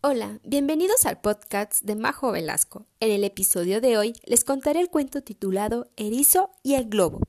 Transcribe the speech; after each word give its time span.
Hola, 0.00 0.38
bienvenidos 0.44 1.06
al 1.06 1.20
podcast 1.20 1.82
de 1.82 1.96
Majo 1.96 2.30
Velasco. 2.30 2.86
En 3.00 3.10
el 3.10 3.24
episodio 3.24 3.80
de 3.80 3.98
hoy 3.98 4.12
les 4.24 4.44
contaré 4.44 4.78
el 4.78 4.90
cuento 4.90 5.22
titulado 5.22 5.90
Erizo 5.96 6.52
y 6.62 6.74
el 6.74 6.88
globo. 6.88 7.20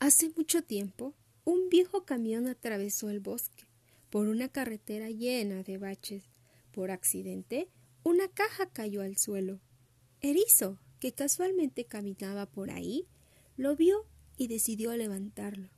Hace 0.00 0.32
mucho 0.36 0.64
tiempo, 0.64 1.14
un 1.44 1.68
viejo 1.68 2.04
camión 2.04 2.48
atravesó 2.48 3.08
el 3.08 3.20
bosque 3.20 3.66
por 4.10 4.26
una 4.26 4.48
carretera 4.48 5.10
llena 5.10 5.62
de 5.62 5.78
baches. 5.78 6.24
Por 6.72 6.90
accidente, 6.90 7.68
una 8.02 8.26
caja 8.26 8.66
cayó 8.66 9.00
al 9.00 9.16
suelo. 9.16 9.60
Erizo, 10.22 10.80
que 10.98 11.12
casualmente 11.12 11.84
caminaba 11.84 12.46
por 12.46 12.72
ahí, 12.72 13.06
lo 13.56 13.76
vio 13.76 14.08
y 14.36 14.48
decidió 14.48 14.92
levantarlo. 14.96 15.70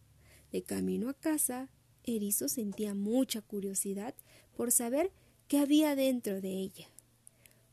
De 0.53 0.63
camino 0.63 1.11
a 1.11 1.15
casa, 1.15 1.69
Erizo 2.03 2.49
sentía 2.49 2.95
mucha 2.95 3.43
curiosidad 3.43 4.15
por 4.57 4.73
saber 4.73 5.13
qué 5.49 5.59
había 5.59 5.95
dentro 5.95 6.41
de 6.41 6.51
ella. 6.51 6.89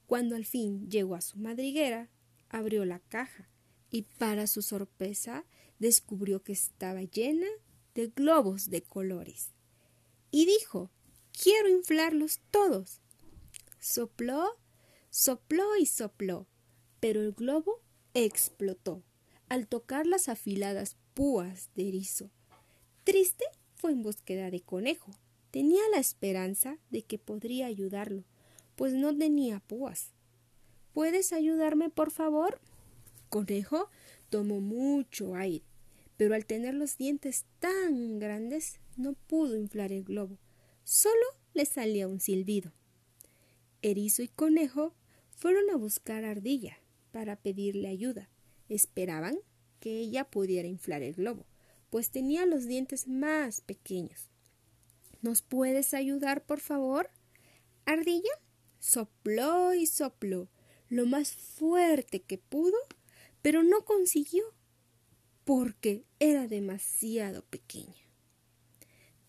Cuando 0.08 0.36
al 0.36 0.46
fin 0.46 0.90
llegó 0.90 1.16
a 1.16 1.22
su 1.22 1.38
madriguera, 1.38 2.10
abrió 2.50 2.86
la 2.86 3.00
caja 3.00 3.50
y 3.90 4.04
para 4.04 4.48
su 4.48 4.62
sorpresa 4.62 5.46
descubrió 5.80 6.44
que 6.44 6.54
estaba 6.54 7.02
llena 7.04 7.48
de 7.96 8.08
globos 8.08 8.70
de 8.70 8.82
colores. 8.82 9.52
Y 10.32 10.46
dijo 10.46 10.92
Quiero 11.32 11.70
inflarlos 11.70 12.40
todos. 12.52 13.00
Sopló, 13.80 14.58
sopló 15.10 15.76
y 15.78 15.86
sopló, 15.86 16.48
pero 17.00 17.22
el 17.22 17.32
globo 17.32 17.82
explotó 18.14 19.04
al 19.50 19.68
tocar 19.68 20.06
las 20.06 20.30
afiladas 20.30 20.98
púas 21.14 21.70
de 21.76 21.88
erizo. 21.88 22.30
Triste 23.04 23.46
fue 23.76 23.92
en 23.92 24.04
búsqueda 24.04 24.52
de 24.52 24.62
conejo. 24.62 25.12
Tenía 25.52 25.82
la 25.92 26.00
esperanza 26.00 26.78
de 26.90 27.04
que 27.04 27.20
podría 27.20 27.68
ayudarlo, 27.68 28.24
pues 28.76 28.94
no 28.94 29.16
tenía 29.16 29.60
púas. 29.60 30.12
¿Puedes 30.94 31.34
ayudarme, 31.34 31.90
por 31.90 32.12
favor? 32.12 32.60
Conejo 33.30 33.90
tomó 34.30 34.60
mucho 34.62 35.36
aire, 35.36 35.66
pero 36.18 36.36
al 36.36 36.46
tener 36.46 36.74
los 36.74 36.98
dientes 36.98 37.46
tan 37.60 38.20
grandes 38.20 38.80
no 38.98 39.14
pudo 39.14 39.58
inflar 39.58 39.92
el 39.92 40.04
globo. 40.04 40.38
Solo 40.84 41.26
le 41.54 41.66
salía 41.66 42.08
un 42.08 42.20
silbido. 42.20 42.72
Erizo 43.82 44.22
y 44.22 44.28
Conejo 44.28 44.94
fueron 45.36 45.70
a 45.70 45.76
buscar 45.76 46.24
a 46.24 46.32
Ardilla 46.32 46.78
para 47.12 47.36
pedirle 47.36 47.88
ayuda. 47.88 48.30
Esperaban 48.70 49.38
que 49.80 50.00
ella 50.00 50.24
pudiera 50.26 50.68
inflar 50.68 51.02
el 51.02 51.14
globo 51.14 51.46
pues 51.92 52.10
tenía 52.10 52.46
los 52.48 52.66
dientes 52.66 53.08
más 53.08 53.62
pequeños. 53.62 54.31
¿Nos 55.22 55.42
puedes 55.42 55.94
ayudar, 55.94 56.44
por 56.46 56.60
favor? 56.60 57.10
Ardilla 57.86 58.32
sopló 58.80 59.74
y 59.74 59.86
sopló 59.86 60.50
lo 60.90 61.06
más 61.06 61.32
fuerte 61.32 62.22
que 62.22 62.38
pudo, 62.38 62.78
pero 63.42 63.64
no 63.64 63.86
consiguió, 63.86 64.44
porque 65.46 66.06
era 66.20 66.48
demasiado 66.48 67.44
pequeña. 67.46 67.96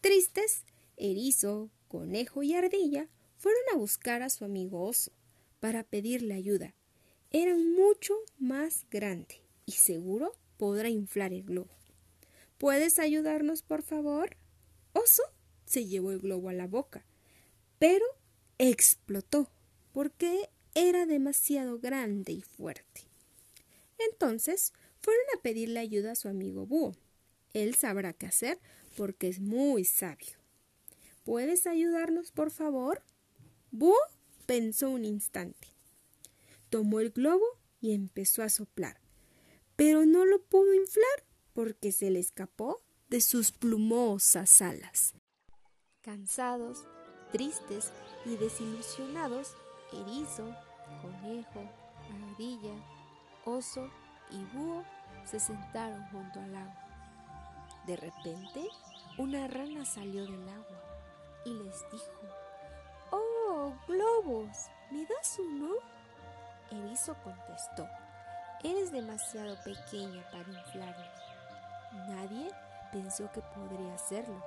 Tristes, 0.00 0.64
erizo, 0.96 1.70
conejo 1.88 2.42
y 2.42 2.54
ardilla 2.54 3.08
fueron 3.36 3.62
a 3.72 3.76
buscar 3.76 4.22
a 4.22 4.30
su 4.30 4.44
amigo 4.44 4.82
oso 4.82 5.12
para 5.60 5.84
pedirle 5.84 6.34
ayuda. 6.34 6.74
Eran 7.30 7.72
mucho 7.74 8.14
más 8.38 8.86
grande 8.90 9.42
y 9.66 9.72
seguro 9.72 10.34
podrá 10.56 10.88
inflar 10.88 11.32
el 11.32 11.44
globo. 11.44 11.70
¿Puedes 12.58 12.98
ayudarnos, 12.98 13.62
por 13.62 13.82
favor? 13.82 14.36
Oso 14.92 15.22
se 15.72 15.86
llevó 15.86 16.12
el 16.12 16.18
globo 16.18 16.50
a 16.50 16.52
la 16.52 16.66
boca, 16.66 17.02
pero 17.78 18.04
explotó 18.58 19.50
porque 19.92 20.50
era 20.74 21.06
demasiado 21.06 21.78
grande 21.78 22.32
y 22.32 22.42
fuerte. 22.42 23.08
Entonces 24.10 24.74
fueron 25.00 25.24
a 25.34 25.40
pedirle 25.40 25.80
ayuda 25.80 26.12
a 26.12 26.14
su 26.14 26.28
amigo 26.28 26.66
Búho. 26.66 26.94
Él 27.54 27.74
sabrá 27.74 28.12
qué 28.12 28.26
hacer 28.26 28.58
porque 28.98 29.28
es 29.28 29.40
muy 29.40 29.86
sabio. 29.86 30.36
¿Puedes 31.24 31.66
ayudarnos, 31.66 32.32
por 32.32 32.50
favor? 32.50 33.02
Búho 33.70 33.96
pensó 34.44 34.90
un 34.90 35.06
instante. 35.06 35.68
Tomó 36.68 37.00
el 37.00 37.12
globo 37.12 37.46
y 37.80 37.94
empezó 37.94 38.42
a 38.42 38.50
soplar, 38.50 39.00
pero 39.76 40.04
no 40.04 40.26
lo 40.26 40.42
pudo 40.42 40.74
inflar 40.74 41.24
porque 41.54 41.92
se 41.92 42.10
le 42.10 42.18
escapó 42.18 42.82
de 43.08 43.22
sus 43.22 43.52
plumosas 43.52 44.60
alas. 44.60 45.14
Cansados, 46.02 46.84
tristes 47.30 47.92
y 48.24 48.36
desilusionados, 48.36 49.56
erizo, 49.92 50.44
conejo, 51.00 51.62
ardilla, 52.30 52.74
oso 53.44 53.88
y 54.30 54.42
búho 54.46 54.82
se 55.24 55.38
sentaron 55.38 56.04
junto 56.10 56.40
al 56.40 56.56
agua. 56.56 56.88
De 57.86 57.96
repente, 57.96 58.68
una 59.16 59.46
rana 59.46 59.84
salió 59.84 60.24
del 60.26 60.48
agua 60.48 60.82
y 61.44 61.54
les 61.54 61.90
dijo, 61.92 62.20
¡Oh, 63.12 63.72
globos! 63.86 64.70
¿Me 64.90 65.06
das 65.06 65.38
uno? 65.38 65.74
Erizo 66.72 67.14
contestó, 67.22 67.86
Eres 68.64 68.90
demasiado 68.90 69.56
pequeña 69.62 70.28
para 70.30 70.48
inflarme. 70.48 71.10
Nadie 72.08 72.50
pensó 72.90 73.30
que 73.32 73.40
podría 73.40 73.94
hacerlo, 73.94 74.42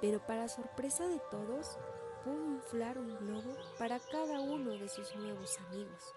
pero 0.00 0.24
para 0.26 0.48
sorpresa 0.48 1.06
de 1.06 1.20
todos, 1.30 1.78
pudo 2.24 2.54
inflar 2.54 2.98
un 2.98 3.16
globo 3.18 3.56
para 3.78 3.98
cada 4.00 4.40
uno 4.40 4.72
de 4.72 4.88
sus 4.88 5.14
nuevos 5.16 5.58
amigos. 5.68 6.14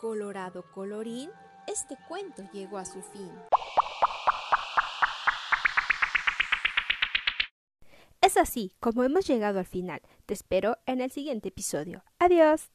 Colorado 0.00 0.64
colorín, 0.72 1.30
este 1.66 1.96
cuento 2.08 2.42
llegó 2.52 2.78
a 2.78 2.84
su 2.84 3.02
fin. 3.02 3.32
Es 8.20 8.36
así 8.36 8.72
como 8.80 9.02
hemos 9.02 9.26
llegado 9.26 9.58
al 9.58 9.66
final. 9.66 10.00
Te 10.26 10.34
espero 10.34 10.78
en 10.86 11.00
el 11.00 11.10
siguiente 11.10 11.48
episodio. 11.48 12.04
Adiós. 12.18 12.70